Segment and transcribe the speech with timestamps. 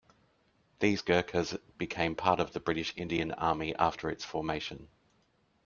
[0.79, 4.87] These Gurkhas became part of the British Indian Army after its formation.